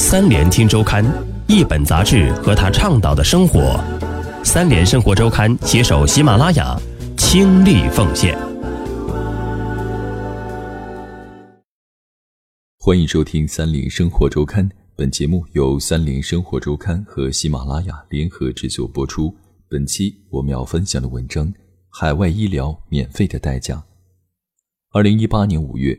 [0.00, 1.04] 三联听周刊，
[1.48, 3.76] 一本杂志和他倡导的生活。
[4.44, 6.80] 三联生活周刊携手喜马拉雅，
[7.16, 8.38] 倾力奉献。
[12.78, 19.34] 欢迎收听三联生活周刊，本节目由三联生活周刊和喜马拉雅联合制作播出。
[19.68, 21.52] 本期我们要分享的文章：
[21.90, 23.82] 海外医疗免费的代价。
[24.92, 25.98] 二零一八年五月。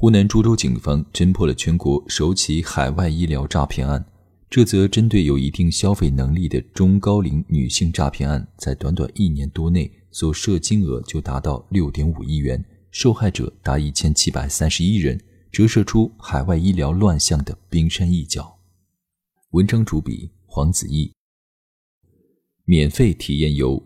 [0.00, 4.06] 湖南株洲警方侦破了全国首起海外医疗诈骗案。
[4.48, 18.56] 这则针对有一定消费能力的中高龄女性诈骗案，在短短一年多内，所涉金额就达到六点五亿元，受害者达一千七百三十一人，折射出海外医疗乱象的冰山一角。
[19.50, 21.12] 文章主笔黄子毅。
[22.64, 23.82] 免费体验游，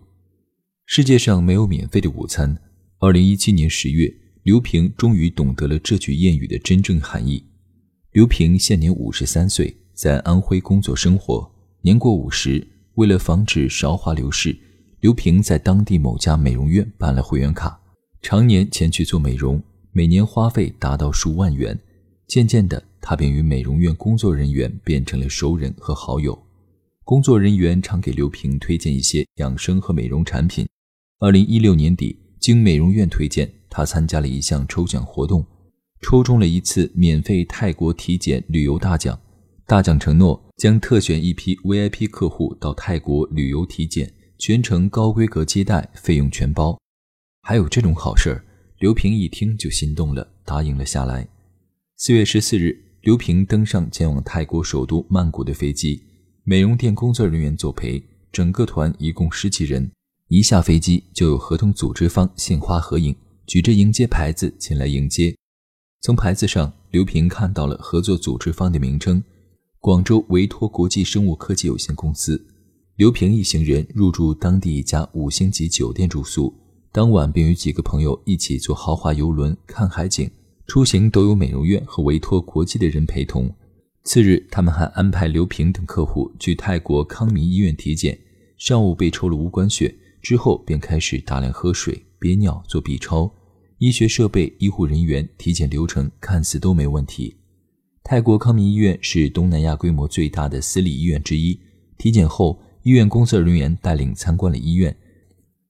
[0.84, 2.60] 世界上没有免费的午餐。
[2.98, 4.21] 二零一七年十月。
[4.42, 7.44] 刘平终于懂得了这句谚语的真正含义。
[8.10, 11.48] 刘平现年五十三岁，在安徽工作生活。
[11.82, 14.56] 年过五十，为了防止韶华流逝，
[14.98, 17.80] 刘平在当地某家美容院办了会员卡，
[18.20, 19.62] 常年前去做美容，
[19.92, 21.78] 每年花费达到数万元。
[22.26, 26.36] 渐渐的，他便与美容院工作人员变成了熟人和好友。
[27.04, 30.66] 工作人员常给刘平推荐一些养生和美容产品。
[31.20, 33.48] 二零一六年底，经美容院推荐。
[33.74, 35.46] 他参加了一项抽奖活动，
[36.02, 39.18] 抽中了一次免费泰国体检旅游大奖。
[39.66, 46.78] 大奖承诺将特选一批 VIP 客户到泰国旅游体检，全程高规格接待，费用全包。
[47.40, 48.44] 还有这种好事儿，
[48.78, 51.26] 刘平一听就心动了，答应了下来。
[51.96, 56.02] 四月十四日，刘平登上前往泰国首都曼谷的飞机，
[56.44, 59.90] 美容店工作人员作陪，整个团一共十几人。
[60.28, 63.14] 一下飞机就有合同组织方献花合影。
[63.46, 65.36] 举着迎接牌子前来迎接，
[66.00, 69.22] 从牌子上，刘平看到了合作组织方的名称：
[69.80, 72.46] 广州维托国际生物科技有限公司。
[72.96, 76.54] 刘平一行人入住当地一家五星级酒店住宿，
[76.92, 80.30] 当晚便与几个朋友一起坐豪华游轮看海景。
[80.66, 83.52] 出行都有美容院和维托国际的人陪同。
[84.04, 88.18] 次日，他们还安排刘平等客户去泰国康民医院体检。
[88.56, 92.00] 上午被抽了无关血，之后便开始大量喝水。
[92.22, 93.34] 憋尿、做 B 超，
[93.78, 97.36] 医学设备、医护人员、体检流程看似都没问题。
[98.04, 101.58] 泰国康民医院是东南亚规模最大的私立医院之一。
[101.98, 104.96] 体检后，医院工作人员带领参观了医院。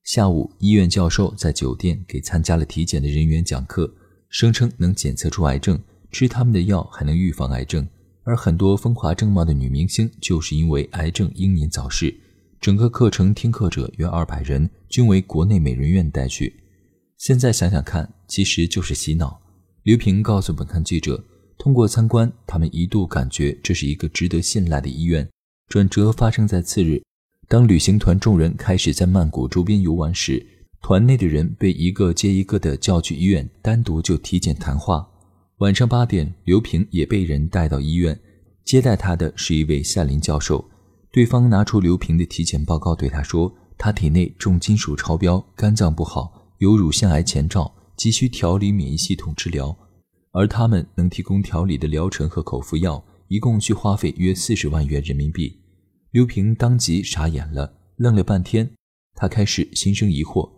[0.05, 3.91] 下午，医院教授在酒店给参加了体检的人员讲课，
[4.29, 5.81] 声称能检测出癌症，
[6.11, 7.89] 吃他们的药还能预防癌症。
[8.25, 12.15] 而很多风华正茂的女明星就是因为癌症英年早逝。
[12.63, 16.55] 整个课程听课者约二百人，均为国内美容院带去。
[17.19, 19.43] 现在想想看，其实就是洗脑。
[19.83, 21.25] 刘平告诉本刊记者，
[21.59, 25.29] 通过参观，他们一度感觉这是一个值得信赖的医院。
[25.67, 27.03] 转折发生在次日，
[27.49, 30.47] 当旅行团众人开始在曼谷周边游玩时，
[30.81, 35.05] 团内的人被一个接一个的叫去医院，单独就体检谈话。
[35.57, 38.17] 晚上八点，刘平也被人带到医院，
[38.65, 40.65] 接待他的是一位夏林教授。
[41.13, 49.77] 对方拿出刘平的体检报告，对他说：“他体内重金属超标，肝脏不好，有乳腺癌前兆，急需调理免疫系统治疗。
[50.33, 55.61] 而他们能提供调理的疗程和口服药，一共需花费约四十万元人民币。”
[56.13, 58.71] 刘平当即傻眼了，愣了半天，
[59.15, 60.51] 他开始心生疑惑。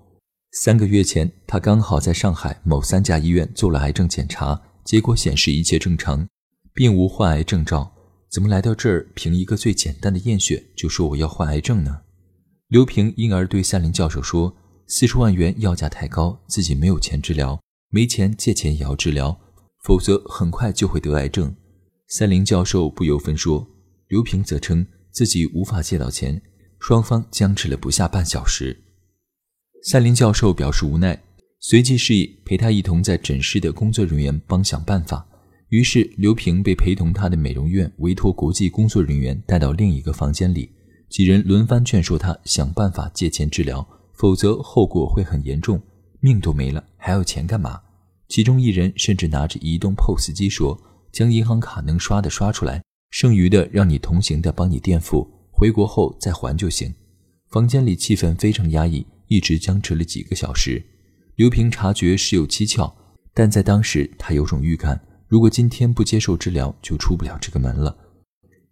[0.53, 6.29] 三个月前，他刚好在上海某三甲医院做了癌症检查，结果显示一切正常，
[6.73, 7.94] 并无患癌症兆。
[8.35, 12.01] 怎么来到这儿，凭一个最简单的验血就说我要患癌症呢？
[12.67, 14.57] 刘平因而对赛林教授说
[14.89, 19.39] ：“四十万元药价太高，自己没有钱治疗，没钱借钱也要治疗，
[19.85, 21.55] 否则很快就会得癌症。”
[22.11, 23.65] 赛林教授不由分说，
[24.09, 26.43] 刘平则称自己无法借到钱，
[26.81, 28.77] 双方僵持了不下半小时。
[29.85, 31.23] 赛林教授表示无奈，
[31.61, 35.25] 随即示意陪他一同在诊室的工作人员帮想办法。
[35.75, 40.71] 于是，刘平被陪同他的美容院委托国际工作人员带到另一个房间里，
[41.09, 45.83] 几人轮番劝说他想办法借钱治疗，否则后果会很严重，
[46.21, 47.81] 命都没了，还要钱干嘛？
[48.29, 56.95] 其中一人甚至拿着移动 POS 机说：“将银行卡能刷的刷出来，剩余的让你同行的帮你垫付，回国后再还就行。”
[57.51, 60.81] 房间里气氛非常压抑，一直僵持了几个小时。
[61.35, 62.95] 刘平察觉事有蹊跷，
[63.35, 65.05] 但在当时他有种预感。
[65.27, 67.97] 如果今天不接受治疗，就出不了这个门了。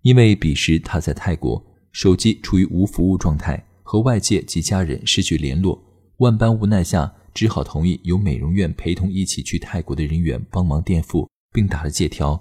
[0.03, 5.83] 因为彼时他在泰国，手机处于无服务状态，和外界及家人失去联络。
[6.19, 12.41] 万般无奈下，只好同意由美容院陪同一起去泰国的人员帮忙垫付，并打了借条。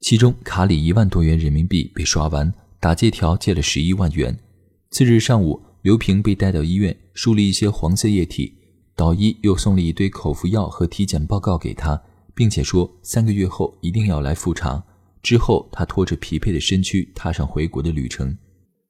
[0.00, 4.38] 其中卡里一万多元人民币被刷完，打借条借了十一万元。
[4.90, 8.54] 次日上午，刘平被带到医院，输了一些黄色液体，
[8.94, 12.02] 导医又送了一堆口服药和体检报告给他，
[12.36, 14.84] 并且说三个月后一定要来复查。
[15.22, 18.36] 之后，他拖着疲惫的身躯踏上回国的旅程。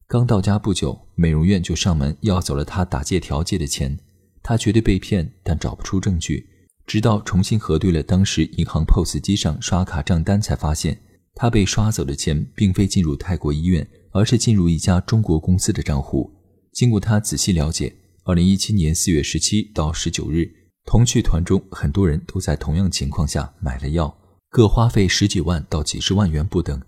[0.09, 3.99] 刚到家不久，美容院就上门要走了他打借条借的钱。
[4.43, 6.47] 他觉得被骗，但找不出证据。
[6.87, 11.01] 直到重新核对了当时银行 POS 机上刷卡账单，才发现
[11.35, 16.33] 他被刷走的钱并非进入泰国医院，而是进入一家中国公司的账户。
[16.73, 17.95] 经过他仔细了解，
[18.25, 20.49] 二零一七年四月十七到十九日，
[20.87, 24.17] 同去团中很多人都在同样情况下买了药，
[24.49, 26.81] 各花费十几万到几十万元不等，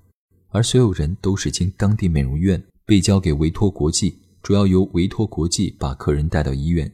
[0.51, 6.91] 而所有人都是经当地美容院被交给维托国际，主要由维托国际把客人带到医院。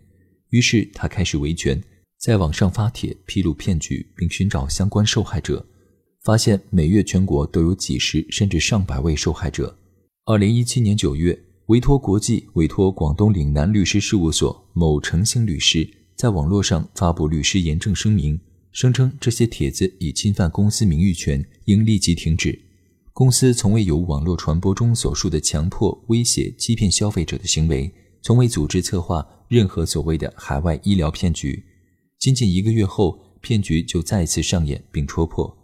[0.49, 1.81] 于是他开始维权。
[2.17, 5.67] 在网上发帖披露骗局，并寻找相关受害者，
[6.23, 9.77] 发现每月全国都有几十甚至上百位受害者。
[10.25, 18.38] 二零一七年九月，维托国际委托广东岭南律师事务所某诚信律师在网络上发布律师严正声明，
[18.72, 22.58] 声称这些帖子已侵犯公司名誉权，应立即停止。
[23.12, 31.62] 公司从未有网络传播中所述的强迫、威胁、欺骗消费者的行为，从未组织策划任何所谓的海外医疗骗局。
[32.19, 35.56] 仅仅一个月后，骗局就再次上演并戳破。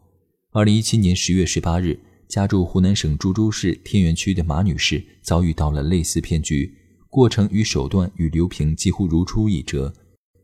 [0.52, 1.98] 二零一七年十月十八日，
[2.28, 6.72] 家住湖南省株洲市天元区的马女士遭遇到了类似骗局，
[7.08, 9.92] 过程与手段与刘平几乎如出一辙。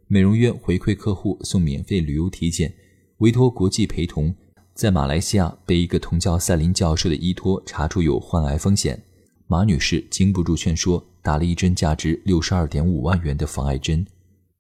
[0.09, 2.73] 美容院回馈客户送免费旅游体检，
[3.19, 4.33] 委托国际陪同，
[4.73, 9.03] 在马来西亚被一个同叫赛林教授的医托查出有患癌风险。
[9.49, 14.07] 马女士经不住劝说，打了一针价值六十二点五万元的防癌针。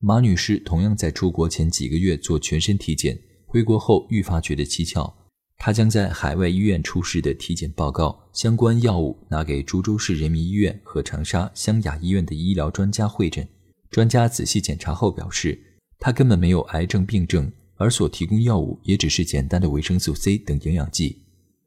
[0.00, 3.16] 马女士同样在出国前几个月做全身体检，
[3.46, 5.14] 回国后愈发觉得蹊跷。
[5.58, 13.46] 她将在海外医院出示的体检报告、相关药物拿给株洲市人民医院和长沙湘雅医院的医疗专家会诊。
[13.90, 15.58] 专家仔细检查后表示，
[15.98, 21.22] 他根本没有癌症病症，而所提供药物也只是简单的维生素 C 等营养剂。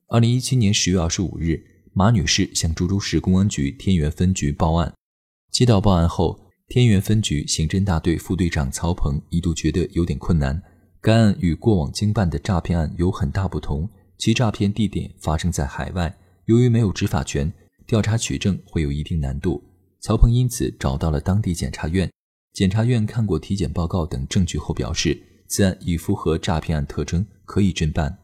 [0.07, 1.63] 二零一七年十月二十五日，
[1.93, 4.93] 马女士向株洲市公安局天元分局报案。
[5.51, 10.61] 接到报案后，天元分局刑侦大队副队长曹鹏一度觉得有点困难。
[11.01, 17.51] 该案与过往经办的诈骗案有很大不同，其诈骗地点发生在海外，由于没有执法权，
[17.87, 19.63] 调查取证会有一定难度。
[20.01, 22.09] 曹鹏因此找到了当地检察院，
[22.53, 28.18] 检察院看过体检报告等证据后表示，此案已符合诈骗案特征，可以侦办。